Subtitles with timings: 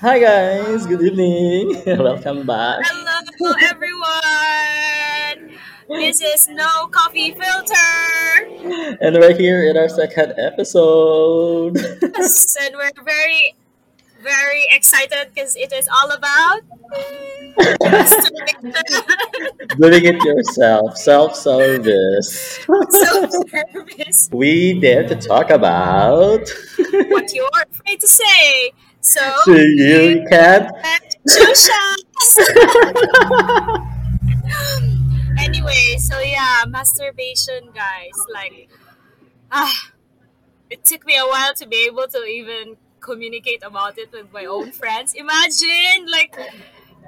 [0.00, 1.82] Hi guys, good evening.
[1.86, 2.80] Welcome back.
[2.86, 5.58] Hello, everyone.
[5.88, 8.96] This is No Coffee Filter.
[9.00, 11.76] And we're here in our second episode.
[12.16, 13.54] Yes, and we're very,
[14.22, 16.60] very excited because it is all about
[19.78, 22.60] Doing it yourself, self-service.
[22.90, 26.48] self-service, We dare to talk about
[27.10, 28.72] what you're afraid to say.
[29.00, 30.70] So, you can't
[31.28, 32.40] Chushas.
[35.38, 38.16] anyway, so yeah, masturbation, guys.
[38.32, 38.70] Like,
[39.52, 39.92] ah,
[40.70, 44.46] it took me a while to be able to even communicate about it with my
[44.46, 45.12] own friends.
[45.12, 46.36] Imagine, like,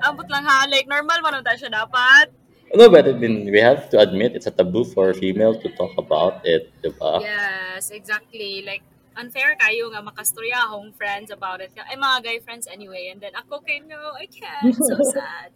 [0.04, 2.28] ambot lang ha, like, normal man naman siya dapat.
[2.72, 5.68] No, but I mean, we have to admit it's a taboo for a female to
[5.76, 7.20] talk about it, diba?
[7.20, 8.64] Yes, exactly.
[8.64, 8.80] Like,
[9.16, 11.72] unfair kayo nga makastorya akong friends about it.
[11.76, 13.10] Ay, mga guy friends anyway.
[13.12, 14.74] And then ako kay, no, I can't.
[14.74, 15.50] So sad.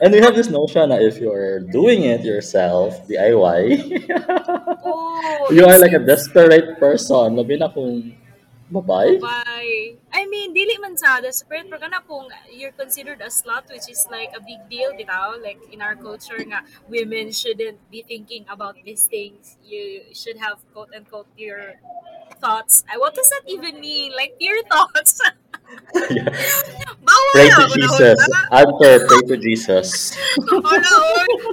[0.00, 3.60] And we have this notion that if you're doing it yourself, DIY,
[4.86, 7.34] Oh, you are like a desperate person.
[7.36, 8.14] Labi na kung
[8.72, 9.20] babay.
[9.20, 9.94] Bye.
[10.12, 14.06] I mean, dili man sa desperate pero kana kung you're considered a slut which is
[14.10, 18.76] like a big deal bitaw like in our culture nga women shouldn't be thinking about
[18.84, 19.56] these things.
[19.62, 21.78] You should have quote unquote your
[22.42, 22.84] thoughts.
[22.90, 24.12] I what does that even mean?
[24.12, 25.20] Like your thoughts.
[26.10, 26.30] Yeah.
[27.06, 28.18] Bawal Pray to na Jesus.
[28.50, 29.88] Answer, pray to Jesus.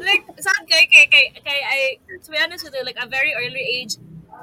[0.02, 3.34] Like, sad kay, kay, kay, kay, I, to be honest with you, like, a very
[3.34, 3.98] early age,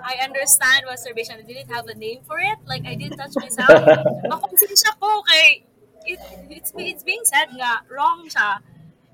[0.05, 1.37] I understand masturbation.
[1.39, 2.59] I didn't have a name for it.
[2.67, 3.69] Like, I didn't touch myself.
[4.31, 5.65] Makonsensya ko kay,
[6.07, 6.21] it,
[6.51, 8.59] it's, it's being said nga, wrong siya.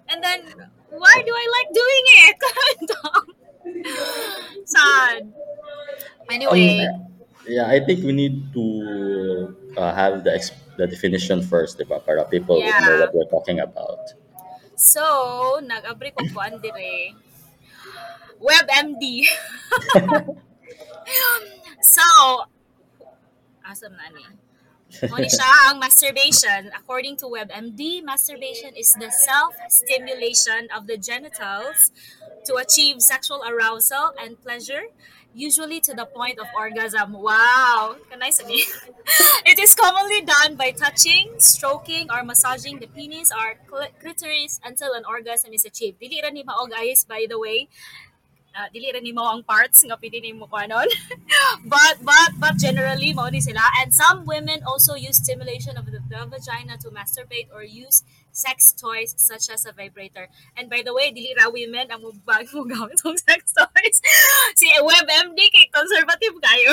[0.08, 0.46] And then,
[0.90, 2.36] why do I like doing it?
[4.68, 5.32] sad.
[6.30, 7.06] Anyway, Um,
[7.48, 12.02] yeah, I think we need to uh, have the ex- the definition first, diba?
[12.04, 14.12] Para people would know what we're talking about.
[14.76, 17.14] so, nag-abri ko po dire.
[18.46, 19.24] WebMD.
[21.82, 22.02] so,
[23.66, 24.24] asam na ni.
[25.10, 26.70] Muna siya ang masturbation.
[26.70, 31.90] According to WebMD, masturbation is the self-stimulation of the genitals
[32.46, 34.94] to achieve sexual arousal and pleasure,
[35.34, 37.18] usually to the point of orgasm.
[37.18, 37.98] Wow!
[38.06, 38.62] Kanay sa ni.
[39.42, 43.58] It is commonly done by touching, stroking, or massaging the penis or
[43.98, 45.98] clitoris until an orgasm is achieved.
[45.98, 47.66] Dili ni maog ayos, by the way.
[48.56, 50.88] Uh, dili ra ni mao ang parts nga pwede ni mo kanon.
[51.72, 56.00] but but but generally mao ni sila and some women also use stimulation of the,
[56.08, 58.00] the vagina to masturbate or use
[58.32, 60.32] sex toys such as a vibrator.
[60.56, 64.00] And by the way, dili ra women ang mubag mo gamit ng sex toys.
[64.60, 66.72] si WebMD kay conservative kayo.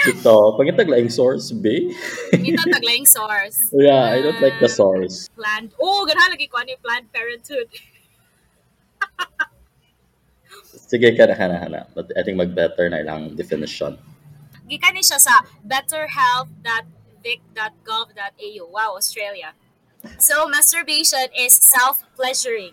[0.00, 1.92] Ito, pagkitag laing source, B.
[2.32, 3.68] Ito taglayang source.
[3.76, 5.28] yeah, I don't like the source.
[5.36, 5.76] Planned.
[5.76, 7.68] Oh, ganahan lagi ko ano yung Planned Parenthood.
[10.70, 11.86] Sige, kana, kana, kana.
[11.94, 13.98] But I think mag-better na ilang definition.
[14.70, 18.64] Gikan ni siya sa betterhealth.vic.gov.au.
[18.70, 19.54] Wow, Australia.
[20.18, 22.72] So, masturbation is self-pleasuring.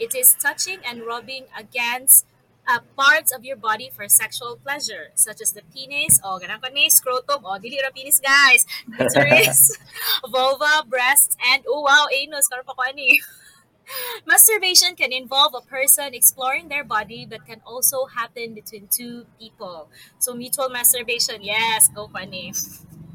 [0.00, 2.26] It is touching and rubbing against
[2.68, 6.68] uh, parts of your body for sexual pleasure, such as the penis, o ganang ko
[6.72, 8.66] ni, scrotum, o dili ra penis guys,
[8.96, 9.78] clitoris,
[10.26, 13.20] vulva, breasts, and oh wow, anus, karon pa ko ani.
[14.26, 19.88] Masturbation can involve a person exploring their body but can also happen between two people.
[20.18, 22.52] So mutual masturbation, yes, go funny.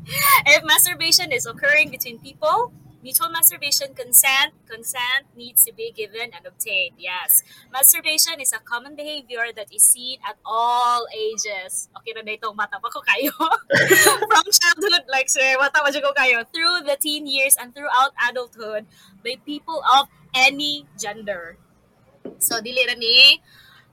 [0.46, 6.46] if masturbation is occurring between people, mutual masturbation consent, consent needs to be given and
[6.46, 6.96] obtained.
[6.98, 7.44] Yes.
[7.74, 11.90] Masturbation is a common behavior that is seen at all ages.
[11.98, 13.34] Okay na itong bata pa ko kayo.
[14.30, 18.86] From childhood, like sir, bata pa ko kayo, through the teen years and throughout adulthood
[19.26, 21.58] by people of any gender.
[22.38, 23.42] So, dili ni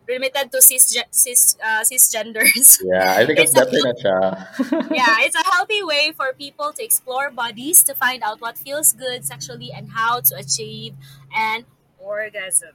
[0.08, 2.80] limited to cis, cis, uh, cisgenders.
[2.84, 6.72] Yeah, I think it's It's a- better na yeah, it's a healthy way for people
[6.72, 10.94] to explore bodies to find out what feels good sexually and how to achieve
[11.36, 11.66] an
[11.98, 12.72] orgasm.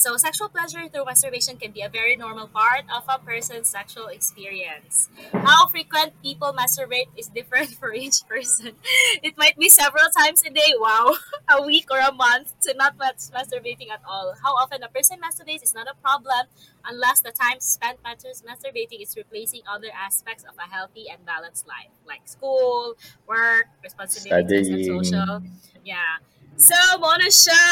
[0.00, 4.06] So, sexual pleasure through masturbation can be a very normal part of a person's sexual
[4.06, 5.10] experience.
[5.30, 8.80] How frequent people masturbate is different for each person.
[9.22, 11.12] It might be several times a day, wow,
[11.52, 14.32] a week or a month, to not mas- masturbating at all.
[14.42, 16.48] How often a person masturbates is not a problem
[16.82, 21.68] unless the time spent matters masturbating is replacing other aspects of a healthy and balanced
[21.68, 22.96] life, like school,
[23.26, 25.42] work, responsibilities, and social.
[25.84, 26.24] Yeah.
[26.60, 27.64] So, mo na siya.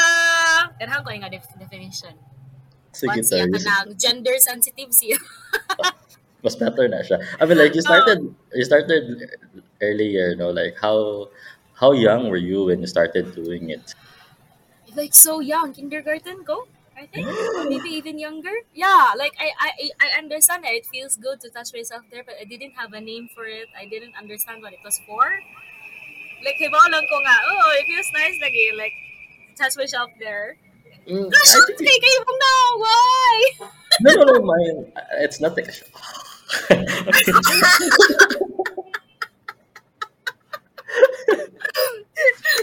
[0.81, 2.17] Ganhan ko nga def- definition.
[2.97, 3.93] Sige, Once siya sir.
[3.95, 5.19] gender sensitive siya.
[5.79, 5.93] Oh,
[6.47, 7.19] mas better na siya.
[7.39, 7.91] I mean, like, you oh.
[7.91, 8.23] started,
[8.55, 9.27] you started
[9.83, 10.55] earlier, no?
[10.55, 11.29] Like, how,
[11.75, 13.95] how young were you when you started doing it?
[14.99, 17.27] like so young, kindergarten go, I think,
[17.71, 18.53] maybe even younger.
[18.75, 19.71] Yeah, like I I
[20.01, 23.01] I understand that it feels good to touch myself there, but I didn't have a
[23.01, 23.69] name for it.
[23.79, 25.39] I didn't understand what it was for.
[26.45, 28.95] Like hibaw ko nga, oh, it feels nice lagi, like
[29.59, 30.57] touch myself there.
[31.09, 33.37] Mm, Gosh, I kayo na, why?
[34.05, 34.93] no, no, no, mine.
[35.25, 35.73] It's not like.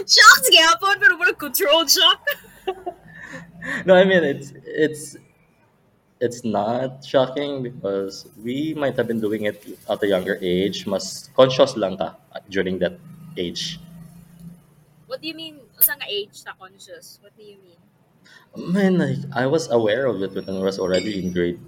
[0.06, 2.20] Shocked gapon, pero parang controlled shock.
[3.86, 5.16] no, I mean it's it's
[6.20, 10.86] it's not shocking because we might have been doing it at a younger age.
[10.86, 12.14] Mas conscious lang ka
[12.50, 13.00] during that
[13.36, 13.80] age.
[15.06, 17.18] What do you mean, nga age sa conscious?
[17.22, 17.80] What do you mean?
[18.56, 21.60] Man, like, I was aware of it when I was already in grade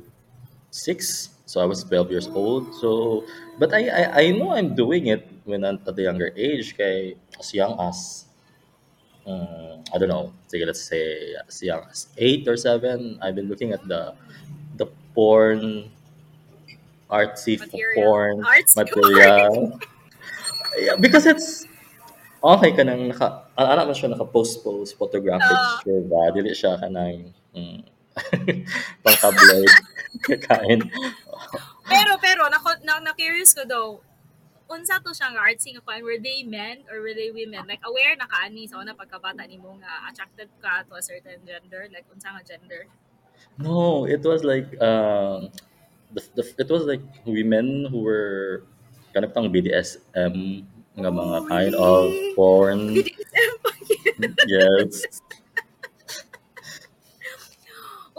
[0.71, 1.31] six.
[1.47, 2.75] So I was 12 years old.
[2.77, 3.25] So,
[3.59, 6.77] but I, I, I know I'm doing it when I'm at a younger age.
[6.77, 8.27] Kay, as young as,
[9.27, 13.49] um, I don't know, sige, let's say as young as eight or seven, I've been
[13.49, 14.13] looking at the
[14.77, 15.91] the porn,
[17.11, 18.05] artsy Material.
[18.05, 19.81] porn Artsy material.
[20.77, 21.65] Yeah, because it's
[22.45, 25.81] okay ka nang naka, ana man siya naka-post-post photographic Ah.
[25.81, 26.29] sure ba?
[26.35, 27.81] Dili siya ka nang mm,
[29.03, 29.73] pang tabloid
[30.45, 30.81] kain.
[31.89, 33.97] Pero, pero, na, na, na curious ko daw,
[34.69, 37.81] unsa to siya nga artsy nga kuan were they men or were they women like
[37.89, 42.05] aware na kaani sa una pagkabata nimo nga attracted ka to a certain gender like
[42.13, 42.85] unsa nga gender
[43.59, 45.51] No, it was like um,
[46.15, 48.63] the, the, it was like women who were
[49.13, 50.35] pang BDSM
[50.99, 52.81] nga mga Oh, kind of porn.
[52.99, 53.71] BDSM pa.
[54.51, 55.07] Yes.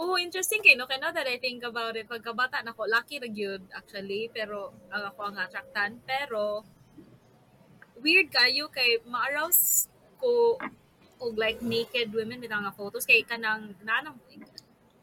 [0.00, 3.28] oh interesting kay no kay now that I think about it pagkabata nako lucky ra
[3.28, 6.64] gyud actually pero ang ako ang attractan pero
[8.00, 10.56] weird kayo kay ma-arouse ko
[11.20, 14.16] og like naked women with nga photos kay kanang nanang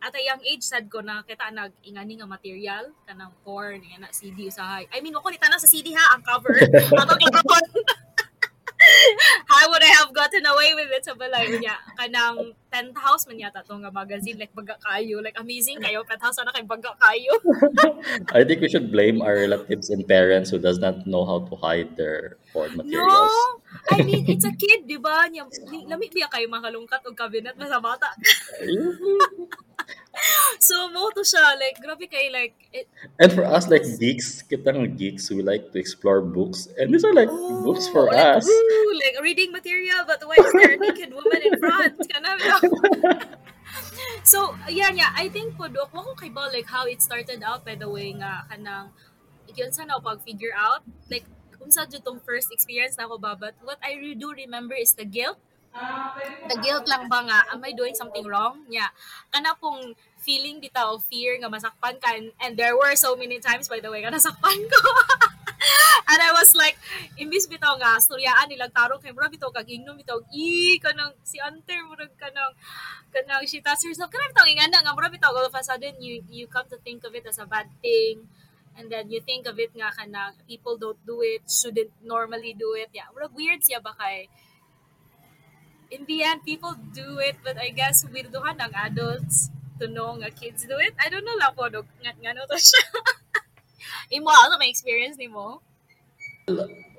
[0.02, 4.08] at a young age sad ko na kita nag ingani nga material kanang porn nga
[4.08, 6.54] na CD usahay I mean ako ni sa CD ha ang cover
[7.02, 7.66] atong lakapon
[9.50, 11.76] How would I have gotten away with it sa balay niya?
[11.98, 16.54] Kanang penthouse man yata to nga magazine like baga kayo like amazing kayo penthouse na
[16.54, 17.34] kay baga kayo.
[18.38, 21.54] I think we should blame our relatives and parents who does not know how to
[21.58, 22.86] hide their porn No!
[22.86, 23.36] materials.
[23.92, 25.28] I mean, it's a kid, di ba?
[25.28, 25.48] Niya,
[25.90, 28.14] lamig biya kayo makalungkat o kabinet sa bata.
[30.60, 31.58] so, mo to siya.
[31.60, 32.88] Like, grabe kay like, it,
[33.20, 36.68] And for us, like geeks, kitang geeks, we like to explore books.
[36.78, 37.30] And these are like
[37.64, 38.46] books for oh, like, us.
[38.48, 41.96] woo, like reading material, but why is there a naked woman in front?
[44.28, 47.64] So, yan yeah, I think po, dok, wako kay ba, like, how it started out,
[47.64, 48.92] by the way, nga, kanang,
[49.56, 51.24] yun sana ako pag-figure out, like,
[51.56, 55.08] kung sa tong first experience na ako ba, but what I do remember is the
[55.08, 55.40] guilt
[56.48, 58.66] the guilt lang ba nga, am I doing something wrong?
[58.70, 58.90] Yeah.
[59.32, 62.16] Kana pong feeling bitaw, fear nga masakpan ka.
[62.42, 64.82] And, there were so many times, by the way, nga nasakpan ko.
[66.12, 66.76] and I was like,
[67.20, 71.40] imbis bitaw nga, storyaan nilang tarong kay mura bitaw kag ingnom bitaw, i kanang si
[71.40, 72.54] Ante murag kanang
[73.12, 74.12] kanang she touched herself.
[74.12, 77.04] Kanang bitaw ingana nga mura bitaw all of a sudden you you come to think
[77.04, 78.28] of it as a bad thing.
[78.78, 82.78] And then you think of it nga kanang people don't do it, shouldn't normally do
[82.78, 82.94] it.
[82.94, 84.30] Yeah, murag weird siya ba kay
[85.92, 90.30] in the end, people do it, but I guess weirdohan ng adults to know nga
[90.32, 90.94] kids do it.
[91.00, 92.84] I don't know lang po, no, nga, nga to siya.
[94.12, 95.62] Imo, ano may experience ni mo?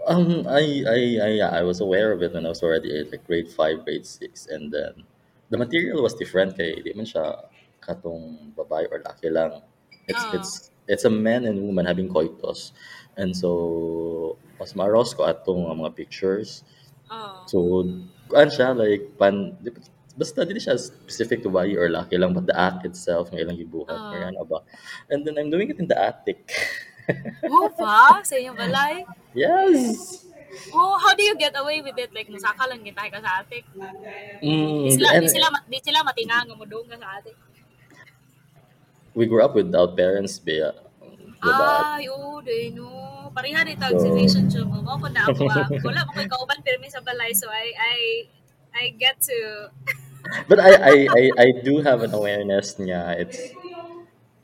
[0.06, 3.10] Um, I, I, I, yeah, I was aware of it when I was already at
[3.10, 5.04] like grade five, grade six, and then
[5.50, 6.56] the material was different.
[6.56, 7.48] Kay di man siya
[7.80, 9.64] katong babae or laki lang.
[10.04, 10.36] It's Oh.
[10.36, 10.52] it's
[10.88, 12.72] it's a man and woman having coitus,
[13.16, 16.64] and so mas maros ko atong mga pictures.
[17.08, 17.44] Oh.
[17.48, 17.58] So,
[18.28, 19.56] kuan siya like pan
[20.18, 23.56] basta dili siya specific to babae or laki lang but the act itself nga ilang
[23.56, 24.12] gibuhat Ah.
[24.14, 24.58] or ano ba.
[25.08, 26.42] And then I'm doing it in the attic.
[27.48, 28.20] Oh, pa?
[28.20, 29.00] Sa inyong balay?
[29.32, 30.28] yes.
[30.76, 32.12] Oh, how do you get away with it?
[32.12, 33.64] Like, musaka lang kita ka sa atik.
[34.44, 37.32] Mm, Di sila, and di sila, di sila matinga nga mo ka sa atik.
[39.16, 40.76] we grew up without parents ba
[41.40, 41.68] diba?
[41.96, 42.88] Ay, oh, di no.
[43.32, 44.82] Pareha rin tag So- relationship mo.
[44.82, 45.46] Mo ko na ako.
[45.46, 45.66] ah.
[45.84, 47.30] Wala mo ko'y kauban pirmi sa balay.
[47.34, 47.96] So, I, I,
[48.74, 49.70] I get to...
[50.50, 53.16] But I, I, I, I do have an awareness niya.
[53.16, 53.38] It's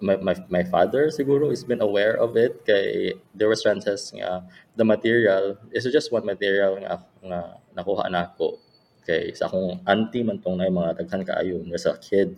[0.01, 4.45] my, my, my father siguro has been aware of it kay there was chances nga
[4.77, 7.41] the material is just one material nga, nga
[7.73, 8.61] nakuha na ako
[9.05, 12.37] kay sa akong auntie man tong na mga daghan kaayo nga sa kid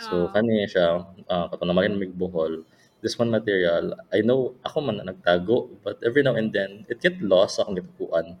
[0.00, 0.32] so Ah.
[0.32, 2.64] kani siya uh, katong naman mig buhol
[3.04, 7.04] this one material I know ako man na nagtago but every now and then it
[7.04, 8.40] get lost sa akong gitukuan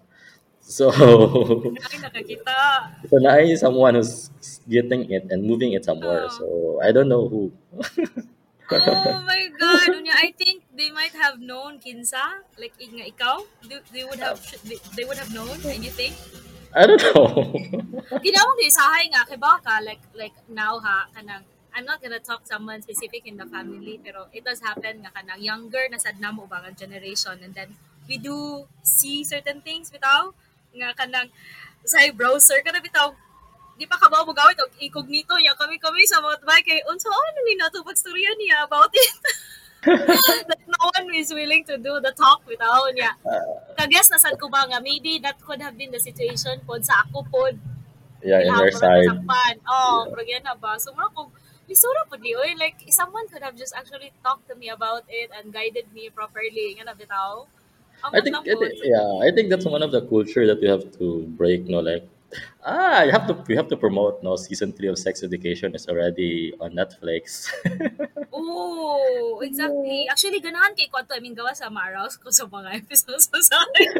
[0.64, 1.70] So, so
[3.20, 4.32] now I someone who's
[4.64, 6.24] getting it and moving it somewhere.
[6.24, 6.32] Oh.
[6.40, 7.52] So I don't know who.
[7.76, 9.92] Oh my God!
[9.92, 13.44] Unya, I think they might have known kinsa, like nga ikaw.
[13.68, 14.40] They, they would have
[14.96, 16.16] they, would have known, and you think?
[16.72, 17.52] I don't know.
[18.24, 21.44] Ginawang di isahay nga kay baka like like now ha kanang
[21.74, 25.42] I'm not gonna talk someone specific in the family pero it does happen nga kanang
[25.42, 27.74] younger na sad namo ba nga generation and then
[28.06, 30.30] we do see certain things bitaw
[30.74, 31.28] nga kanang
[31.82, 33.10] sa browser kana bitaw
[33.74, 36.78] di pa ka ba mo gawit og incognito ya kami kami sa mga bay kay
[36.86, 39.18] unsa ano ni nato pagstorya niya about it
[40.48, 43.10] that no one is willing to do the talk without niya
[43.74, 47.02] kaguess na sad ko ba nga maybe that could have been the situation pod sa
[47.02, 47.58] ako pod
[48.24, 49.60] yeah, in Ilham, side.
[49.68, 50.10] Oh, Yeah.
[50.10, 50.80] pero yan na ba?
[50.80, 51.28] So, mura kong,
[51.68, 55.30] lisura po di, oy, like, someone could have just actually talked to me about it
[55.32, 56.76] and guided me properly.
[56.76, 57.46] Nga na, bitaw.
[58.12, 60.92] I think, I think yeah, I think that's one of the culture that you have
[61.00, 61.64] to break.
[61.64, 62.04] No, like
[62.66, 64.22] ah, you have to you have to promote.
[64.22, 67.48] No, season three of Sex Education is already on Netflix.
[68.34, 70.10] Oh, exactly.
[70.10, 71.14] Actually, ganahan kay Kwanto.
[71.14, 73.94] I mean, gawa sa Maraus ko sa mga episodes ko sa akin.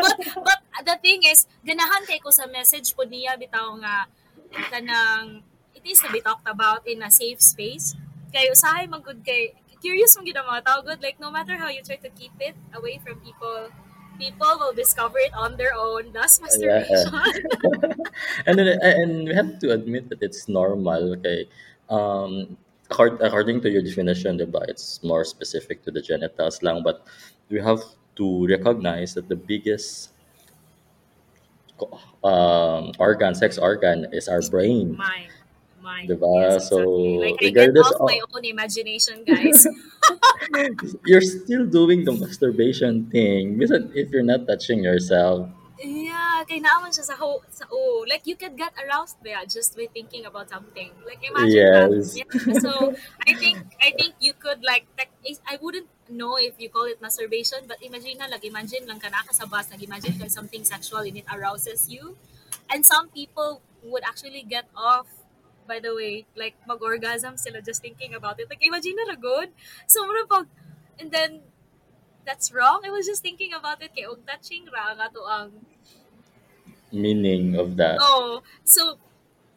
[0.00, 4.08] but, but the thing is, ganahan kay ko sa message po niya bitaw nga
[4.72, 5.44] kanang
[5.86, 7.94] is to be talked about in a safe space.
[8.32, 11.70] Kay usahay man gud kay curious mong gid mga tao good like no matter how
[11.70, 13.70] you try to keep it away from people,
[14.18, 16.10] people will discover it on their own.
[16.12, 17.12] Yeah, masturbation.
[18.46, 21.16] and then and we have to admit that it's normal.
[21.20, 21.46] Okay,
[21.88, 22.56] um,
[22.90, 26.82] according to your definition, diba, it's more specific to the genitals lang.
[26.82, 27.06] But
[27.48, 27.80] we have
[28.16, 30.10] to recognize that the biggest
[32.24, 34.96] um, organ, sex organ, is our brain.
[34.96, 35.30] Mine.
[35.86, 36.10] Mine.
[36.10, 36.26] Diba?
[36.42, 37.14] Yes, So, exactly.
[37.22, 39.62] Like I get regardless off of my own imagination, guys.
[41.06, 43.54] you're still doing the masturbation thing.
[43.54, 48.24] Minsan, if you're not touching yourself, Yeah, kay naaman siya sa ho, sa oh, like
[48.24, 50.88] you could get aroused by just by thinking about something.
[51.04, 51.92] Like imagine that.
[52.16, 52.24] Yeah.
[52.64, 52.96] So
[53.28, 54.88] I think I think you could like
[55.44, 59.12] I wouldn't know if you call it masturbation, but imagine na like imagine lang ka
[59.12, 62.16] nakasabas, nag-imagine ka something sexual and it arouses you.
[62.72, 65.06] And some people would actually get off
[65.66, 68.48] by the way, like mag-orgasm sila just thinking about it.
[68.50, 69.52] Like imagine na good.
[69.86, 70.46] So mura pag
[70.98, 71.42] and then
[72.24, 72.82] that's wrong.
[72.84, 75.50] I was just thinking about it kay og touching ra nga to ang
[76.92, 77.98] Meaning of that.
[78.00, 78.98] Oh, so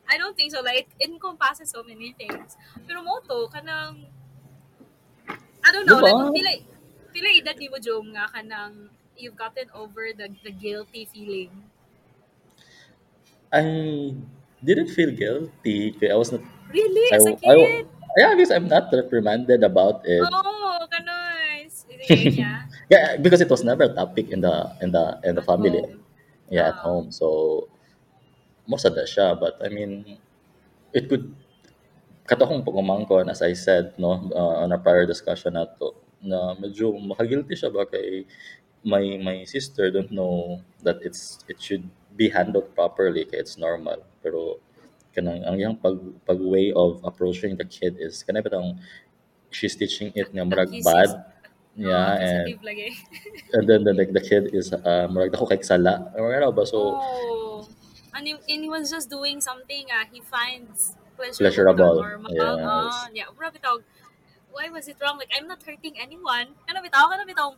[0.09, 0.61] I don't think so.
[0.61, 2.57] Like it encompasses so many things.
[2.87, 4.09] Pero mo to kanang
[5.63, 6.03] I don't know, Diba?
[6.03, 6.51] like pila
[7.13, 8.89] pila edad ni mo Jom nga kanang
[9.19, 11.51] you've gotten over the the guilty feeling.
[13.51, 14.15] I
[14.63, 15.95] didn't feel guilty.
[16.09, 16.41] I was not.
[16.73, 17.05] Really?
[17.13, 17.87] I, As a I, kid?
[18.17, 20.23] yeah, because I'm not reprimanded about it.
[20.23, 20.87] Oh.
[21.93, 22.65] Sige niya.
[22.93, 25.77] Yeah, because it was never a topic in the in the in the family.
[25.81, 26.01] home.
[26.49, 26.89] Yeah, at Ah.
[26.89, 27.13] home.
[27.13, 27.69] So
[28.67, 29.37] most of that siya.
[29.39, 30.17] But I mean,
[30.93, 31.33] it could
[32.29, 37.57] katong pagumangkon as I said no uh, on a prior discussion nato na medyo makagilty
[37.57, 38.25] siya ba kay
[38.85, 41.85] my my sister don't know that it's it should
[42.17, 44.59] be handled properly kay it's normal pero
[45.15, 45.97] kanang ang iyang pag
[46.27, 48.77] pag way of approaching the kid is kanang bitang
[49.49, 51.25] she's teaching it nga murag bad
[51.79, 52.91] Oh, yeah and lagi.
[53.55, 56.65] and then the, like the kid is uh, murag dako kay sala or ano ba
[56.67, 57.63] so oh.
[58.09, 62.65] And he, and he was just doing something uh, he finds pleasurable, Pleasurable, or yes.
[62.65, 63.29] Ah, yeah.
[63.31, 63.79] Bro, bitaw,
[64.51, 65.21] why was it wrong?
[65.21, 66.57] Like, I'm not hurting anyone.
[66.67, 67.05] Ano bitaw?
[67.15, 67.53] Ano bitaw?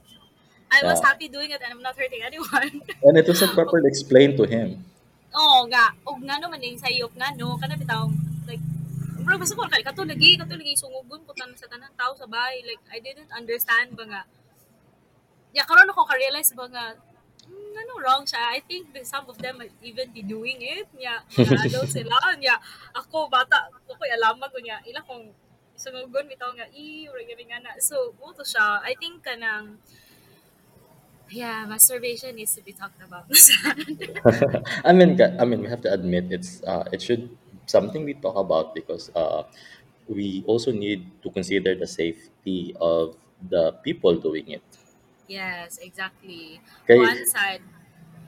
[0.69, 1.07] I was Yeah.
[1.07, 2.83] happy doing it and I'm not hurting anyone.
[3.07, 4.83] and it wasn't properly explained to him
[5.31, 5.95] Oo nga.
[6.07, 7.55] Og nga naman yung sayop nga no.
[7.55, 8.07] Kana bitaw
[8.47, 8.63] like
[9.21, 12.25] bro basta ko kay kato lagi kato lagi sungugon ko tan sa tanang tao sa
[12.25, 14.21] bahay like I didn't understand ba nga
[15.53, 16.85] ya karon ako ka-realize ba nga
[17.45, 21.21] hmm, ano wrong siya I think some of them might even be doing it ya
[21.37, 22.57] mga adult sila ya
[22.97, 25.29] ako bata ako koy alam ko niya ila kong
[25.77, 29.77] sungugon bitaw nga i gani nga na so mo to siya I think kanang
[31.31, 33.25] yeah masturbation needs to be talked about
[34.85, 38.35] I mean, I mean, we have to admit it's uh, it should something we talk
[38.35, 39.43] about because uh,
[40.07, 43.17] we also need to consider the safety of
[43.49, 44.63] the people doing it.
[45.27, 46.61] Yes, exactly.
[46.83, 47.07] Okay.
[47.07, 47.61] One side,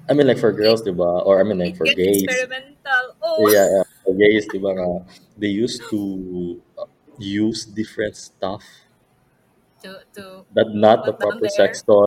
[0.10, 1.26] I mean, like for girls, diba?
[1.26, 2.28] Or I mean, like it for gets gays.
[2.28, 3.16] experimental.
[3.22, 4.72] Oh, Yeah, yeah, for gays, diba?
[4.78, 4.90] Nga,
[5.38, 6.86] they used to uh,
[7.18, 8.64] use different stuff
[9.82, 11.52] to to that not the Put down proper there.
[11.58, 12.06] sex toy.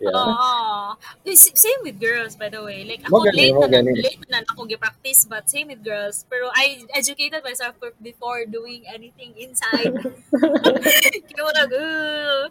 [0.00, 0.10] Yeah.
[0.14, 0.96] Oh,
[1.34, 2.84] same with girls by the way.
[2.84, 6.24] Like ako Mo gani, late na late na ako gi-practice but same with girls.
[6.28, 9.94] Pero I educated myself for- before doing anything inside.
[11.30, 12.42] Kaya wala, uh,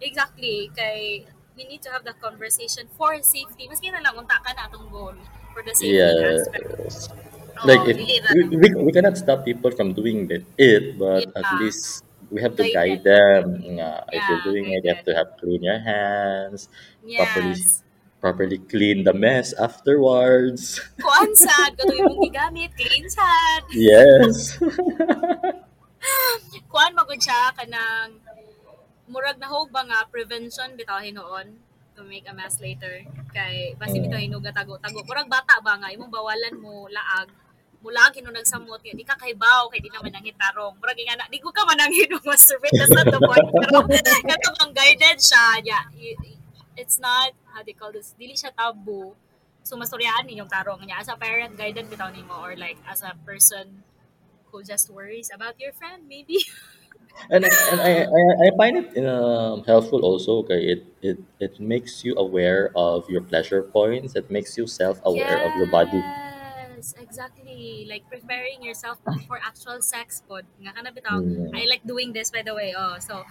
[0.00, 1.24] exactly kay
[1.56, 3.68] we need to have the conversation for safety.
[3.70, 5.14] Maski na lang unta ka na atong goal
[5.54, 6.66] for the safety aspect.
[6.80, 7.08] Yes.
[7.64, 11.46] Like Oh, na we, we, we cannot stop people from doing it, it, but at
[11.46, 11.58] Yeah.
[11.62, 12.02] least
[12.34, 13.44] we have to Guide guide them.
[13.62, 16.66] Nga, if you're Yeah, doing it, you have to have clean your hands,
[17.14, 17.86] properly Yes.
[18.18, 20.82] properly clean the mess afterwards.
[21.04, 23.62] Kuan sad kato imong gigamit clean sad.
[23.70, 24.58] yes.
[26.72, 28.18] Kuan magud siya kanang
[29.06, 31.60] murag na ba nga prevention bitaw hinuon
[31.94, 34.26] to make a mess later kay basi bitaw Mm.
[34.26, 37.28] hinuga tago-tago murag bata ba nga imong bawalan mo laag
[37.84, 40.72] mula kinu nagsamot nga di ka kaybaw kay di naman nang hitarong.
[40.80, 43.44] Murag nga na di ko ka manangin og masturbate that's not the point.
[43.44, 43.84] Pero
[44.32, 45.84] kato kang guided siya yeah,
[46.80, 49.12] it's not how they call this dili siya taboo
[49.60, 51.04] so masturyaan ninyong tarong niya.
[51.04, 53.84] As a parent guided bitaw nimo or like as a person
[54.48, 56.40] who just worries about your friend maybe.
[57.30, 62.02] And and I, I, I find it um, helpful also okay it, it it makes
[62.02, 66.02] you aware of your pleasure points it makes you self-aware of your body
[67.00, 67.88] Exactly.
[67.88, 70.44] Like preparing yourself for actual sex pod.
[70.60, 71.24] Nga ka na bitaw.
[71.24, 71.56] Mm.
[71.56, 72.76] I like doing this by the way.
[72.76, 73.24] Oh, so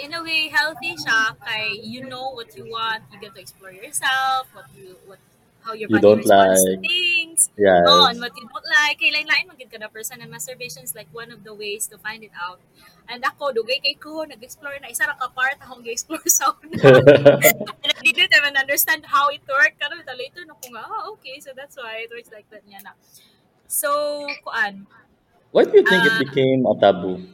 [0.00, 3.70] in a way healthy siya kay you know what you want, you get to explore
[3.70, 5.22] yourself, what you what
[5.60, 7.40] how your you body don't responds to like things.
[7.86, 8.96] Oh, and what you don't like.
[8.98, 11.86] Kay lain-lain man gid ka na person and masturbation is like one of the ways
[11.92, 12.58] to find it out.
[13.10, 16.78] And ako, dugay kay ko, nag-explore na isa ra ka part akong gi-explore sa una.
[16.78, 19.82] And I didn't even understand how it worked.
[19.82, 22.62] Pero ito later na ko nga, ah, okay, so that's why it works like that
[22.62, 22.94] niya na.
[23.66, 23.90] So,
[24.46, 24.86] kuan,
[25.52, 27.26] why do you think it ah, became a taboo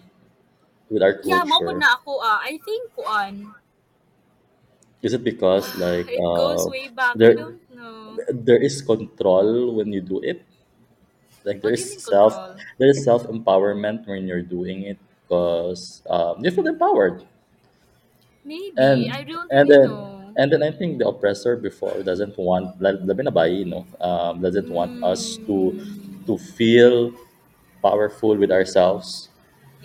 [0.90, 1.28] with our culture?
[1.28, 3.52] yeah, mo na ako, ah, I think kuan,
[5.02, 7.16] is it because like it goes uh, way back.
[7.20, 8.22] I there don't know.
[8.32, 10.42] there is control when you do it
[11.44, 12.64] like there is self control?
[12.78, 17.24] there is self empowerment when you're doing it because um, you feel empowered
[18.44, 19.10] Maybe.
[19.10, 20.15] I and don't and really then know.
[20.36, 24.68] And then I think the oppressor before doesn't want labi na bayi, no um, doesn't
[24.68, 25.74] want us to
[26.28, 27.12] to feel
[27.82, 29.32] powerful with ourselves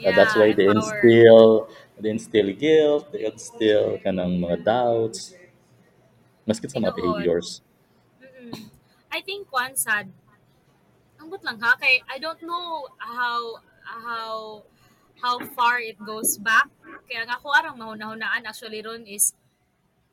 [0.01, 0.81] Uh, that's why they empowered.
[0.81, 1.69] instill
[2.01, 5.37] they instill guilt they instill kanang mga doubts
[6.41, 7.21] maski sa mga Tinuod.
[7.21, 7.61] behaviors
[8.17, 8.49] Mm-mm.
[9.11, 10.07] I think kuan sad,
[11.19, 14.63] ambot lang ha, kay I don't know how, how,
[15.19, 16.71] how far it goes back.
[17.11, 19.35] Kaya nga ako arang mahuna-hunaan actually ron is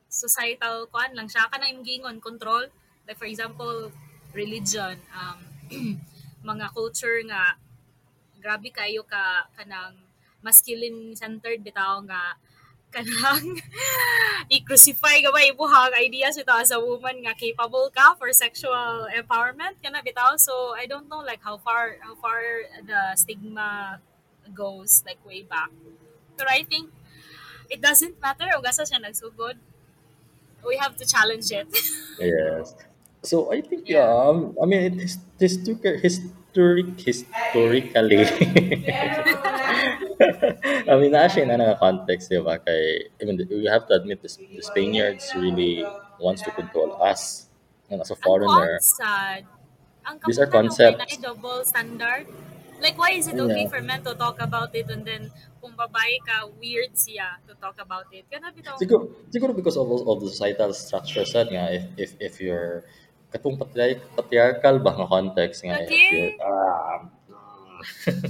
[0.09, 1.47] societal kuan lang siya.
[1.53, 2.69] Kana yung gingon control.
[3.07, 3.93] Like for example
[4.37, 5.39] religion um
[6.51, 7.57] mga culture nga
[8.41, 9.97] grabe kayo ka kanang
[10.45, 12.37] masculine centered bitaw nga
[12.95, 13.61] kanang
[14.49, 15.45] i-crucify ka ba?
[15.45, 20.41] Ibuhang idea sa as a woman nga capable ka for sexual empowerment kana bitaw.
[20.41, 22.41] So I don't know like how far how far
[22.81, 24.01] the stigma
[24.57, 25.69] goes like way back.
[26.41, 26.89] Pero I think
[27.69, 28.49] it doesn't matter.
[28.49, 29.61] Kung gasa siya nagsugod
[30.67, 31.69] we have to challenge it.
[32.21, 32.75] Yes.
[33.23, 34.07] So I think yeah.
[34.07, 38.25] yeah um, I mean it is historic historic historically.
[40.89, 44.23] I mean actually na nga context di ba kay I mean we have to admit
[44.23, 45.87] this, the Spaniards really
[46.19, 47.47] wants to control us
[47.91, 48.79] and as a ang foreigner.
[48.83, 49.43] sad
[50.07, 52.27] ang these are kaputan no kay na concepts double standard.
[52.79, 53.71] Like why is it okay yeah.
[53.71, 55.35] for men to talk about it and then
[55.69, 58.25] kung babae ka weird siya to talk about it.
[58.33, 62.35] Kana bitaw Siguro, siguro because of, of the societal structure sad nga if if if
[62.41, 62.89] you're
[63.29, 67.05] katong patri- patriarchal ba nga context nga if you're okay ah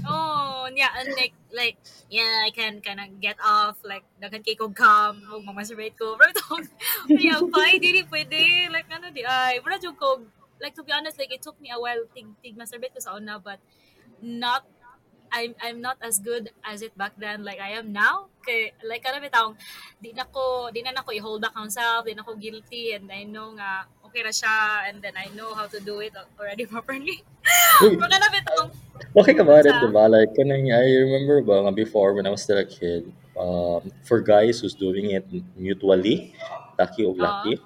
[0.04, 1.78] oh yeah and like like
[2.10, 6.18] yeah I can kind of get off like daghan kay kog come og mamasturbate ko.
[6.18, 6.66] Pero tong
[7.22, 8.68] yeah pa dili pwede.
[8.74, 10.26] Like ano di ay jud ko
[10.58, 13.14] like to be honest like it took me a while tig tig masturbate ko sa
[13.14, 13.62] una but
[14.18, 14.66] not
[15.32, 18.28] I'm I'm not as good as it back then like I am now.
[18.44, 19.54] Kay like kana bitaw
[20.00, 23.08] di na ko di na nako i-hold back ang self, di na ko guilty and
[23.12, 26.64] I know nga okay ra siya and then I know how to do it already
[26.72, 27.20] properly.
[27.80, 28.72] Pero kana bitaw
[29.16, 30.04] okay ka ba rin, sa diba?
[30.10, 34.20] Like, kanang, I remember ba, nga before, when I was still a kid, um, for
[34.20, 36.34] guys who's doing it mutually,
[36.78, 37.18] laki o Oo.
[37.18, 37.58] laki,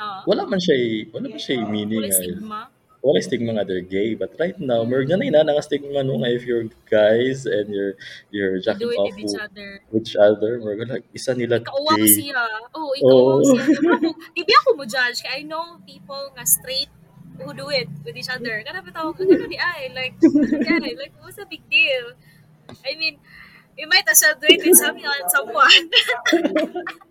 [0.00, 0.20] Oo.
[0.28, 0.76] wala man siya,
[1.12, 2.60] wala man siya meaning Wala nga, stigma.
[3.00, 4.12] Wala stigma nga they're gay.
[4.14, 5.32] But right now, Mm.
[5.32, 7.96] na na nga stigma no, nga if you're guys and you're,
[8.28, 9.68] you're You jacking off with each other.
[9.96, 12.12] each other, we're like, isa nila Ikauwa mo gay.
[12.12, 12.44] siya.
[12.76, 13.48] Oo, ikauwa mo Oh.
[13.48, 13.64] siya.
[14.36, 15.20] Pero ako, mo judge.
[15.24, 16.92] I know people nga straight
[17.40, 18.60] who do it with each other.
[18.68, 20.12] Kana bitaw, ano di ay, like,
[20.68, 22.12] ay, like, what's the big deal?
[22.84, 23.16] I mean,
[23.80, 25.84] we might as well do it with someone, someone.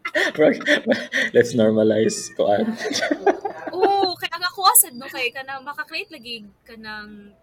[1.35, 2.65] Let's normalize koan.
[3.75, 7.33] Oo, kaya nga kuwasan, no, kay kanang makakreate lagi kanang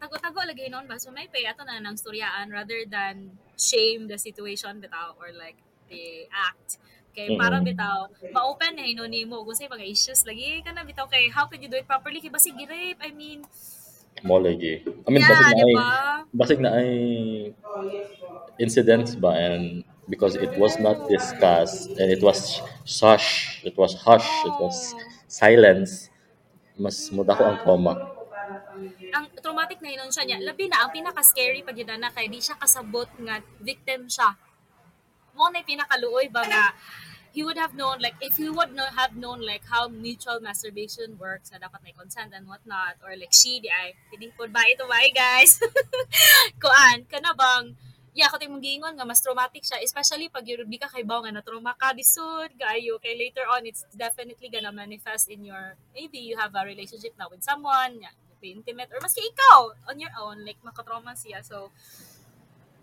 [0.00, 1.00] tago-tago lagi noon ba?
[1.00, 5.56] So may pay ato na ng storyaan rather than shame the situation bitaw or like
[5.88, 6.80] the act.
[7.14, 7.70] Kay para Mm-mm.
[7.70, 11.46] bitaw, ma-open na hinon nimo kung say mga issues lagi ka na bitaw kay how
[11.46, 13.00] could you do it properly kay basig gi-rape.
[13.00, 13.46] I mean,
[14.24, 14.80] Mo lagi.
[15.04, 15.90] I mean, basig yeah, na di ay, ba?
[16.32, 16.90] basig na ay
[18.62, 24.28] incidents ba and because it was not discussed and it was hush, it was hush,
[24.44, 24.94] it was
[25.28, 26.10] silence,
[26.78, 27.94] mas muda ko ang trauma.
[29.14, 30.38] ang traumatic na hinon siya niya.
[30.42, 34.34] Labi na ang pinaka-scary pag yun na kay di siya kasabot nga victim siya.
[35.38, 36.74] Mo na pinakaluoy ba nga
[37.34, 41.18] he would have known like if he would not have known like how mutual masturbation
[41.18, 44.62] works na dapat may consent and whatnot or like she di ay hindi po ba
[44.70, 45.58] ito ba guys
[46.62, 47.74] kuan kana bang
[48.14, 51.18] yeah ko mong giingon nga mas traumatic siya especially pag yun di ka kay baw
[51.26, 55.74] nga na trauma ka disud kaayo kay later on it's definitely gonna manifest in your
[55.90, 60.12] maybe you have a relationship now with someone yeah, intimate or maski ikaw on your
[60.20, 61.72] own like makatrauma siya so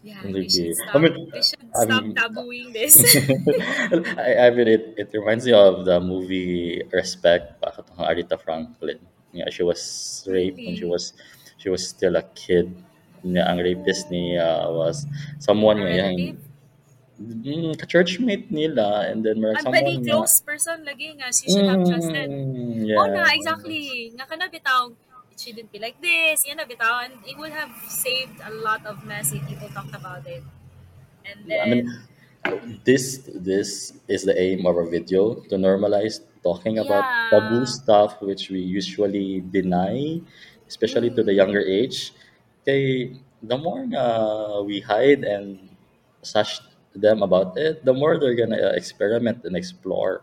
[0.01, 0.73] yeah we should Lagi.
[0.73, 2.97] I stop mean, we should I stop mean, tabooing this
[4.17, 8.97] I, I mean, it, it reminds me of the movie Respect, pa katong Aretha Franklin.
[9.31, 9.79] Yeah, she was
[10.27, 11.13] raped when she really was
[11.61, 12.73] she was still a kid.
[13.23, 15.05] Ang rapist niya was
[15.39, 16.39] someone a nga relative?
[17.21, 21.85] Mm, ka-churchmate nila and then very someone nga close person lagi nga she should have
[21.85, 22.33] trusted.
[22.33, 24.09] mm, oh yeah na exactly.
[24.17, 24.89] Nga kana bitaw
[25.29, 28.81] it shouldn't be like this yan na bitaw and it would have saved a lot
[28.89, 30.41] of mess if people talked about it.
[31.21, 31.85] And then, I mean
[32.85, 38.49] this this is the aim of our video to normalize talking about taboo stuff which
[38.49, 40.17] we usually deny
[40.67, 41.41] especially to the mm.
[41.41, 42.13] younger age
[42.65, 44.05] kay the more nga
[44.63, 45.59] we hide and
[46.21, 46.61] such
[46.93, 50.21] them about it the more they're gonna uh, experiment and explore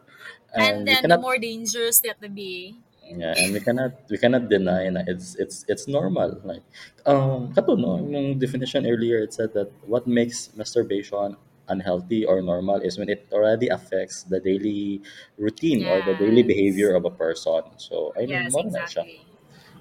[0.54, 2.76] and and then the cannot more dangerous that they be
[3.08, 6.36] yeah, and we cannot we cannot deny na it's it's it's normal.
[6.44, 6.62] Like
[7.06, 11.36] um kato no, yung definition earlier it said that what makes masturbation
[11.68, 15.00] unhealthy or normal is when it already affects the daily
[15.36, 17.62] routine or the daily behavior yes of a person.
[17.76, 19.08] So I mean yes mo na siya.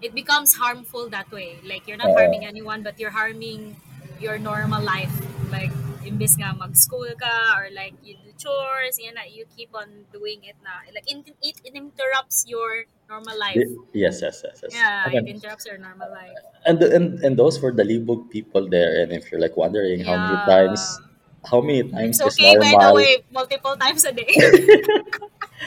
[0.02, 1.58] It becomes harmful that way.
[1.66, 3.76] Like you're not harming anyone but you're harming
[4.20, 5.14] your normal life.
[5.52, 5.72] Like
[6.08, 10.40] imbis nga mag-school ka or like you do chores yan na you keep on doing
[10.44, 10.86] it na.
[10.94, 13.60] Like it, it, it interrupts your normal life.
[13.94, 14.72] Yes, yes, yes, yes.
[14.74, 16.36] yeah it interrupts your normal life.
[16.68, 20.20] and and and those for the libog people there, and if you're like wondering how
[20.20, 21.00] many times,
[21.48, 24.28] how many it's times is okay by the way multiple times a day.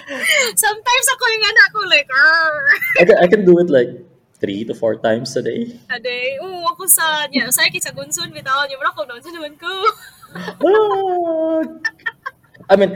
[0.65, 2.09] Sometimes ako yung anak ko like.
[3.01, 3.91] I can, I can do it like
[4.41, 5.77] three to four times a day.
[5.93, 9.55] a day oo ako sa yeah, sa sa gunsun bitawan yung ako noon sa naman
[9.61, 9.71] ko
[12.71, 12.95] I mean,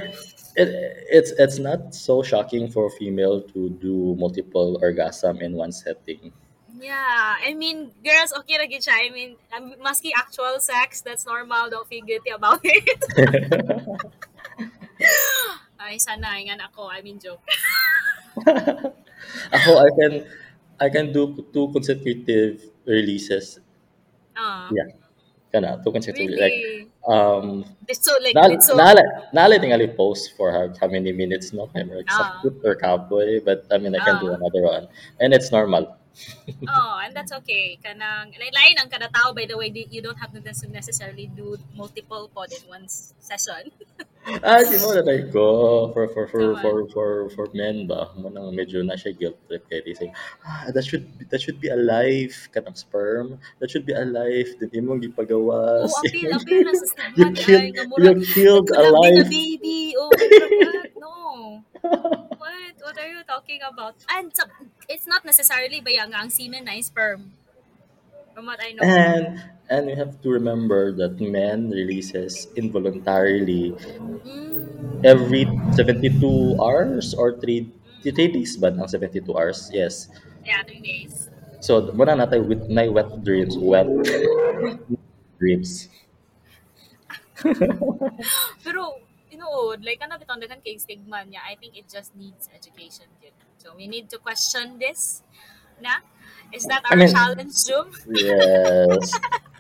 [0.55, 0.69] it,
[1.11, 6.31] it's it's not so shocking for a female to do multiple orgasm in one setting.
[6.79, 9.07] Yeah, I mean, girls, okay na siya.
[9.07, 11.71] I mean, um, maski actual sex, that's normal.
[11.71, 12.99] Don't feel guilty about it.
[15.79, 16.91] Ay, sana, nga ako.
[16.91, 17.43] I mean, joke.
[19.55, 20.13] Ako, I can
[20.81, 23.61] I can do two consecutive releases.
[24.37, 24.91] Ah, Yeah,
[25.53, 30.51] kana two consecutive like um It's so, like, na so, naala naala tingali post for
[30.51, 34.19] how, how many minutes no I'm like ah, or kapoy but I mean I can
[34.19, 34.39] do ah.
[34.41, 34.85] another one
[35.21, 35.95] and it's normal.
[36.68, 37.79] Oh, and that's okay.
[37.83, 41.59] Kanang, lain ang kada tao, by the way, you don't have to nece- necessarily do
[41.74, 43.70] multiple pod in one session.
[44.40, 48.57] Ah, di mo na ko for for for for for for men ba mo nang
[48.57, 50.09] medyo na siya guilt trip kay say
[50.48, 54.72] ah that should be, that should be alive kanang sperm that should be alive din
[54.81, 58.96] imong Oh, gipagawas appeal, appeal na sa you stigma, killed you killed could a have
[58.96, 59.92] been a life baby.
[60.00, 60.09] Oh?
[60.96, 61.61] No.
[61.83, 62.74] What?
[62.81, 63.94] What are you talking about?
[64.09, 64.44] And so,
[64.88, 67.33] it's not necessarily ba yang ang semen na sperm,
[68.35, 68.83] from what I know.
[68.85, 73.73] and and we have to remember that men releases involuntarily
[74.25, 75.44] Mm, every
[75.77, 77.68] 72 hours or 3
[78.05, 80.09] 3 days ba ang 72 hours yes
[80.44, 81.29] yeah, three days.
[81.61, 83.88] so muna natin with my wet dreams wet
[85.38, 85.88] dreams
[88.64, 88.97] Pero,
[89.29, 93.35] tinuod, like, ano bitong dagan kay stigma niya, I think it just needs education, kid.
[93.64, 95.24] So, we need to question this,
[95.81, 96.05] na?
[96.53, 97.88] Is that I our mean challenge, Jum?
[98.12, 99.09] Yes.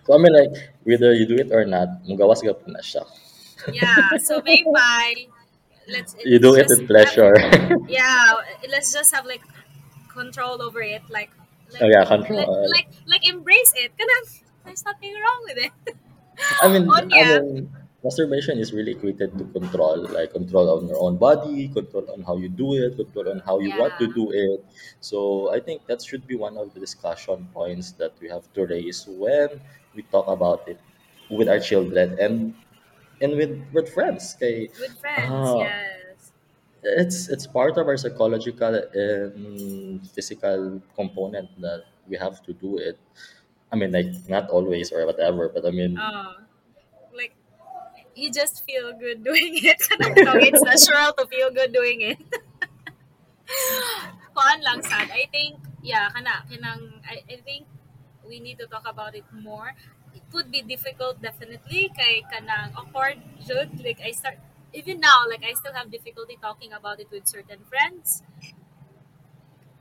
[0.04, 0.52] So I mean like
[0.84, 3.08] whether you do it or not, mugawas ka na siya.
[3.72, 4.68] Yeah, so maybe,
[5.88, 7.32] let's, You do it with have, pleasure.
[7.88, 8.36] yeah,
[8.68, 9.40] let's just have, like,
[10.12, 11.30] control over it, like,
[11.80, 12.68] oh yeah, control.
[12.68, 13.96] like, like embrace it.
[13.96, 15.96] There's nothing wrong with it.
[16.60, 17.40] I mean, On I yeah.
[17.40, 17.72] mean,
[18.04, 22.36] masturbation is really equated to control, like control on your own body, control on how
[22.36, 24.12] you do it, control on how you want to Yeah.
[24.12, 24.64] do it.
[25.00, 28.66] So I think that should be one of the discussion points that we have to
[28.66, 29.60] raise when
[29.94, 30.80] we talk about it
[31.30, 32.54] with our children and
[33.20, 34.34] and with with friends.
[34.36, 36.32] Okay, With friends, ah, yes.
[36.82, 42.98] it's it's part of our psychological and physical component that we have to do it.
[43.72, 46.43] I mean, like not always or whatever, but I mean, uh, like
[48.16, 49.80] you just feel good doing it.
[50.48, 52.18] It's natural to feel good doing it.
[54.34, 55.08] Kuan lang sad.
[55.12, 57.66] I think yeah, kana kinang I, I think
[58.26, 59.74] we need to talk about it more.
[60.14, 64.38] It would be difficult definitely kay kanang awkward jud like I start
[64.74, 68.22] even now like I still have difficulty talking about it with certain friends.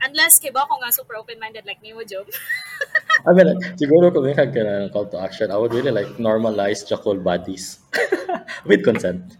[0.04, 2.28] Unless kay ba ako nga super open-minded like ni mo Job.
[3.28, 6.84] I mean, siguro kung may ka ng call to action, I would really like normalize
[6.84, 7.80] chuckle buddies
[8.68, 9.40] with consent.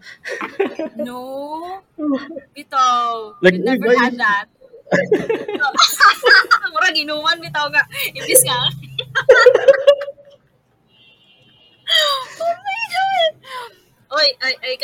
[0.96, 1.84] no.
[2.56, 3.36] Bitaw.
[3.44, 4.48] Like, we never had that.
[6.72, 7.82] Murag inuman bitaw nga.
[8.12, 8.60] Imbis nga.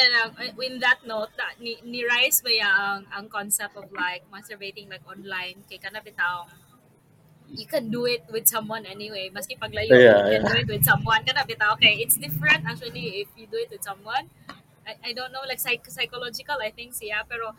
[0.00, 3.28] Ay, ay ka na, ay, in that note, that, ni, ni Rice ba ang, ang
[3.28, 6.48] concept of like masturbating like online, kay ka na bitaw,
[7.50, 9.28] you can do it with someone anyway.
[9.28, 10.52] Maski paglayo, Yeah, you can yeah.
[10.52, 11.20] do it with someone.
[11.26, 14.30] Ka na bitaw, okay, it's different actually if you do it with someone.
[14.86, 17.52] I, I don't know, like psych- psychological, I think siya, pero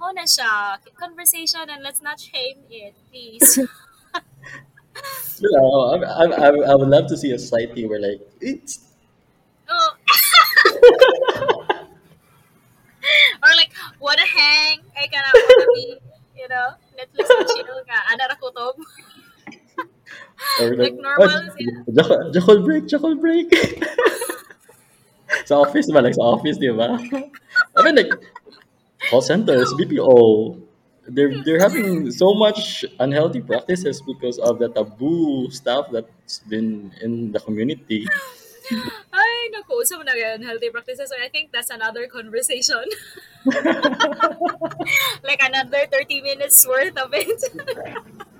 [0.00, 3.58] oh na siya, conversation and let's not shame it, please.
[5.40, 8.80] You know, I, I, I, I would love to see a society where like it's
[9.68, 9.96] oh.
[14.00, 15.86] wanna hang, eh, ay ka na, wanna be,
[16.34, 18.74] you know, Netflix and chill nga, ana ra kutob.
[20.58, 21.52] Like normal
[22.00, 23.52] oh, chuckle break, chuckle break.
[25.48, 26.00] sa office ba?
[26.00, 26.96] Like sa office, di ba?
[27.76, 28.12] I mean, like,
[29.08, 30.58] call centers, BPO,
[31.08, 37.32] they're, they're having so much unhealthy practices because of the taboo stuff that's been in
[37.32, 38.06] the community.
[38.70, 38.78] Ay,
[39.14, 41.10] oh, naku, usap na yan, healthy practices.
[41.10, 42.84] So I think that's another conversation.
[45.28, 47.40] like another 30 minutes worth of it.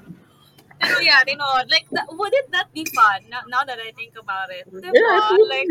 [0.81, 4.49] Pero yeah, tinod, like, that, wouldn't that be fun now, now that I think about
[4.49, 4.64] it?
[4.64, 4.88] Diba?
[4.96, 5.68] Yeah, it's Like,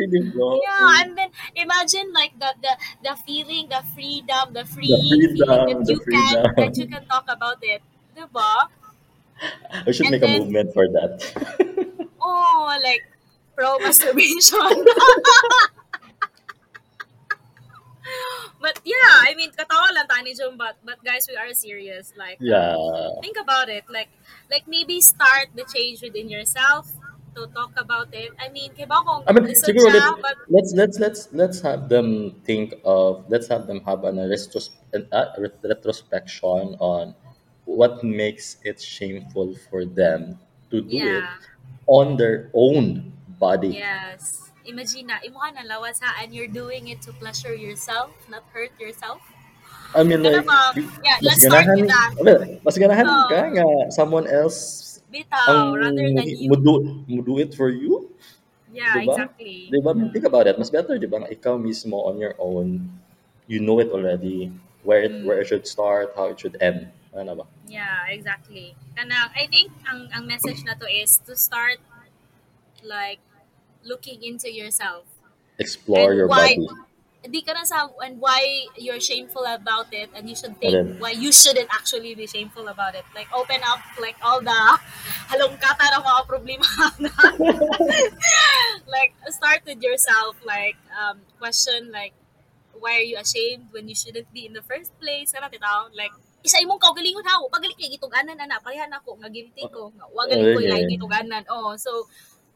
[0.61, 5.81] yeah, and then imagine like the the the feeling, the freedom, the free freedom, feeling
[5.81, 7.81] that the you can that you can talk about it.
[8.13, 8.69] Diba?
[9.89, 11.25] We should And make a movement for that.
[12.21, 13.08] Oh, like
[13.59, 14.71] pro masturbation.
[18.63, 22.15] but yeah, I mean, katawa lang tayo ni but, but guys, we are serious.
[22.15, 22.79] Like, um, yeah.
[23.19, 23.83] think about it.
[23.91, 24.07] Like,
[24.47, 26.87] like maybe start the change within yourself
[27.35, 28.31] to talk about it.
[28.39, 31.91] I mean, kaya kung I mean, siguro siya, let's, but let's let's let's let's have
[31.91, 37.13] them think of let's have them have an, a, retros- an, uh, a retrospection on
[37.67, 40.39] what makes it shameful for them
[40.71, 41.27] to do it
[41.85, 43.79] on their own body.
[43.79, 44.51] yes.
[44.67, 48.69] Imagine na, imo ka nalawas ha, and you're doing it to pleasure yourself, not hurt
[48.77, 49.17] yourself.
[49.95, 50.45] I mean, like,
[51.01, 52.61] yeah, let's start ganahan, with that.
[52.61, 53.25] Mas ganahan Oh.
[53.25, 56.45] ka nga someone else Bitaw, ang rather than you.
[56.45, 56.73] mo do,
[57.09, 58.13] mo do it for you.
[58.69, 59.17] Yeah, Diba?
[59.17, 59.73] exactly.
[59.73, 59.97] Di ba?
[60.13, 60.53] Think about it.
[60.61, 61.25] Mas better, di ba?
[61.25, 62.85] nga Ikaw mismo on your own,
[63.49, 64.53] you know it already.
[64.85, 65.25] Where it, Mm.
[65.25, 66.93] where it should start, how it should end.
[67.09, 67.45] Ano ba?
[67.65, 68.77] Yeah, exactly.
[68.93, 71.81] Kanang I think ang ang message na to is to start
[72.85, 73.17] like
[73.83, 75.05] looking into yourself.
[75.59, 76.67] Explore And your why- body.
[77.19, 78.39] Hindi ka na sa and why
[78.79, 81.03] you're shameful about it and you should think Alin?
[81.03, 83.03] why you shouldn't actually be shameful about it.
[83.11, 84.55] Like open up like all the
[85.27, 86.63] halongkata ng mga problema
[87.03, 87.11] na
[88.95, 92.15] like start with yourself like um question like
[92.79, 96.15] why are you ashamed when you shouldn't be in the first place kana titaw like
[96.39, 100.07] isa imong kaugalingon ha pagalit kay gituganan ana pareha na ko nga guilty ko nga
[100.07, 102.07] wa galing ko ilay gituganan oh so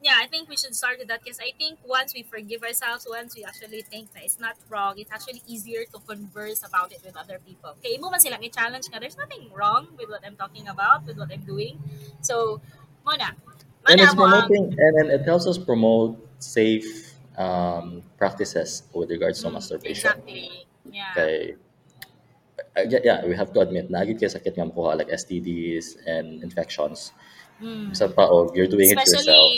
[0.03, 3.07] yeah I think we should start with that because I think once we forgive ourselves
[3.09, 7.01] once we actually think that it's not wrong it's actually easier to converse about it
[7.05, 10.35] with other people kay imo man silang i-challenge nga there's nothing wrong with what I'm
[10.35, 11.79] talking about with what I'm doing
[12.19, 12.59] so
[13.05, 13.35] mona.
[13.87, 19.49] And it's promoting, and, and it helps us promote safe um, practices with regards to
[19.49, 20.07] Mm, masturbation.
[20.07, 20.65] Exactly.
[20.89, 21.11] Yeah.
[21.11, 21.55] Okay.
[22.75, 27.11] Uh, yeah, we have to admit, nagit kay sakit nga makuha like STDs and infections.
[27.61, 27.91] Mm.
[27.91, 29.51] Sa paog, you're doing it yourself.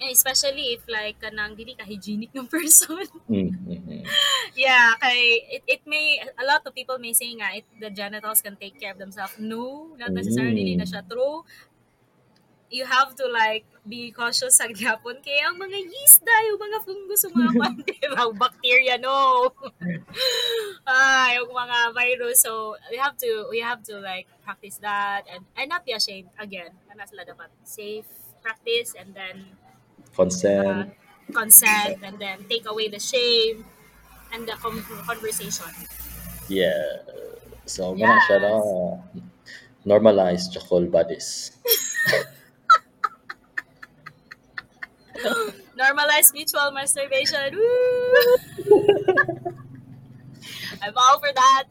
[0.00, 3.04] Especially, yeah, especially if like kanang dili ka hygienic ng person.
[3.28, 4.02] Mm, mm, mm.
[4.56, 8.40] yeah, kay it, it may a lot of people may say nga it, the genitals
[8.40, 9.36] can take care of themselves.
[9.36, 10.80] No, not necessarily Mm.
[10.80, 11.44] na siya true.
[12.70, 16.78] You have to like be cautious sa gyapon kay ang mga yeast da, yung mga
[16.86, 17.52] fungus, mga
[18.14, 19.50] mga bacteria no.
[20.86, 22.46] ah, yung mga virus.
[22.46, 26.30] So we have to we have to like practice that and and not be ashamed
[26.38, 26.72] again.
[26.88, 28.06] Kana sila dapat safe
[28.40, 29.60] practice and then
[30.12, 30.92] uh, Consent.
[31.32, 33.64] consent and then take away the shame
[34.32, 35.70] and the con- conversation.
[36.48, 36.98] Yeah.
[37.66, 38.64] So, muna siya na Yes.
[39.86, 41.52] normalize chakol bodies.
[45.78, 47.54] Normalize mutual masturbation.
[47.56, 47.62] Woo!
[50.82, 51.64] I'm all for that.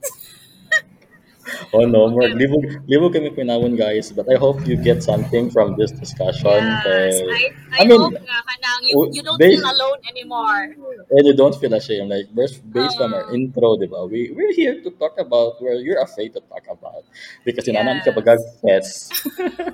[1.69, 2.33] Oh no, more Okay.
[2.33, 4.09] libog, libog kami pinawon guys.
[4.09, 6.57] But I hope you get something from this discussion.
[6.81, 7.21] Yes.
[7.21, 10.73] kay- I, I, I mean, hope nga kanang you, you don't they- feel alone anymore.
[11.13, 12.09] and you don't feel ashamed.
[12.09, 13.37] Like based, based from our Oh.
[13.37, 14.01] intro, di ba?
[14.09, 17.05] We we're here to talk about where you're afraid to talk about
[17.45, 18.17] because inanan ka Yes.
[18.17, 18.89] bagag pets.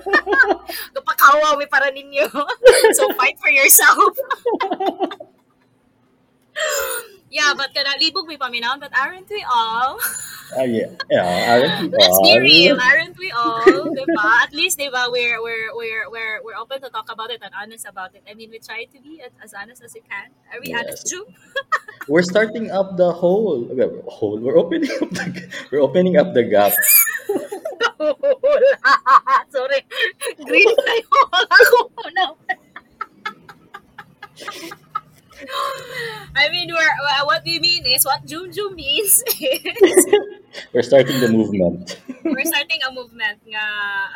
[0.94, 2.28] Kapakawa mi para ninyo.
[2.98, 4.12] so fight for yourself.
[7.30, 9.98] yeah, but kana libog mi paminaw, but aren't we all?
[10.54, 11.58] Ah yeah, yeah.
[11.58, 13.66] Aren't we Let's be real, aren't we all?
[13.66, 14.30] Diba?
[14.46, 17.84] At least, diba, we're, we're, we're, we're, we're open to talk about it and honest
[17.86, 18.22] about it.
[18.30, 20.30] I mean, we try to be as, as honest as we can.
[20.54, 20.86] Are we Yes.
[20.86, 21.26] honest, Ju?
[22.06, 23.66] We're starting up the hole.
[24.06, 24.38] Hole.
[24.38, 26.72] We're opening up the we're opening up the gap.
[29.50, 29.80] Sorry.
[30.46, 31.10] Green tayo.
[31.34, 31.78] Ako
[32.14, 32.26] na.
[36.36, 40.06] I mean, we're, uh, what we mean is, what Jum Jum means is,
[40.72, 42.00] We're starting the movement.
[42.24, 43.66] we're starting a movement nga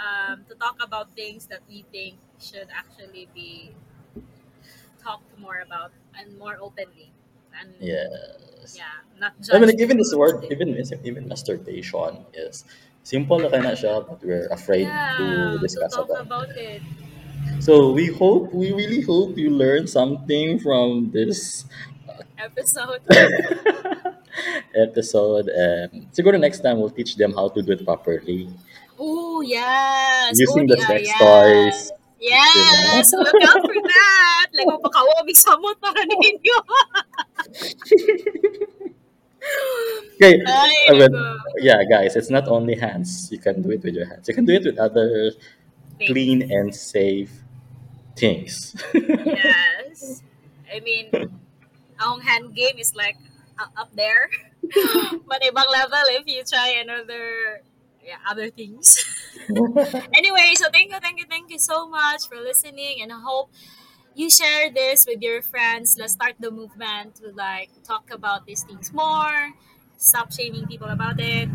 [0.00, 3.72] um, to talk about things that we think should actually be
[5.02, 7.12] talked more about and more openly.
[7.52, 8.76] And Yes.
[8.76, 12.64] yeah, not just I mean, like, even this word, even even masturbation is
[13.02, 16.24] simple na siya, but we're afraid yeah, to to discuss talk about.
[16.24, 16.80] about it.
[17.60, 21.64] So we hope, we really hope you learn something from this
[22.08, 23.00] uh, Episode.
[24.74, 28.48] episode, and siguro next time we'll teach them how to do it properly
[28.98, 30.32] Oh, yes.
[30.38, 31.18] using the ODR, sex yes.
[31.20, 31.80] toys.
[32.20, 34.46] Yes, look out for that.
[34.52, 36.58] Like, mapakawami samot para ninyo.
[40.20, 41.12] Okay, Ay, I mean,
[41.64, 43.32] yeah, guys, it's not only hands.
[43.32, 44.28] You can do it with your hands.
[44.28, 45.32] You can do it with other
[46.06, 47.32] Clean and safe
[48.16, 48.76] things.
[48.94, 50.22] Yes.
[50.72, 51.10] I mean,
[52.00, 53.16] ang hand game is like
[53.58, 54.30] uh, up there.
[55.28, 57.62] but ibang level if you try another
[58.04, 58.96] yeah, other things.
[60.16, 63.50] anyway, so thank you, thank you, thank you so much for listening and I hope
[64.14, 65.96] you share this with your friends.
[65.98, 69.52] Let's start the movement to like talk about these things more.
[69.96, 71.48] Stop shaming people about it.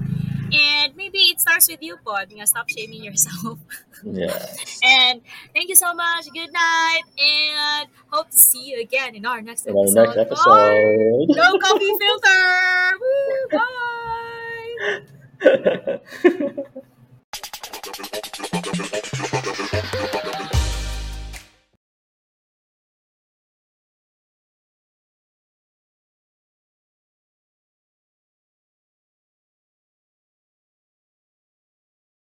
[0.53, 2.31] And maybe it starts with you, Pod.
[2.31, 3.58] know stop shaming yourself.
[4.03, 4.45] Yeah.
[4.84, 5.21] and
[5.53, 6.25] thank you so much.
[6.34, 7.01] Good night.
[7.19, 9.97] And hope to see you again in our next episode.
[9.97, 11.25] Our next episode.
[11.29, 12.93] No coffee filter.
[13.01, 15.01] Woo, bye.